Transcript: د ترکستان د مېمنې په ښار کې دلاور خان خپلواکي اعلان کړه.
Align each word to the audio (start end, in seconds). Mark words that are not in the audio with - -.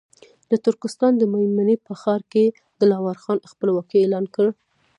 د 0.49 0.53
ترکستان 0.65 1.13
د 1.17 1.23
مېمنې 1.33 1.75
په 1.85 1.93
ښار 2.01 2.21
کې 2.31 2.45
دلاور 2.79 3.17
خان 3.23 3.37
خپلواکي 3.51 3.97
اعلان 4.01 4.25
کړه. 4.35 4.51